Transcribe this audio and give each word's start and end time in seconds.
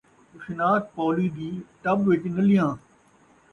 اُشناک 0.35 0.81
پولی 0.95 1.27
دی 1.35 1.49
ٹٻ 1.81 1.97
ءِچ 2.13 2.23
نلیاں 2.35 2.71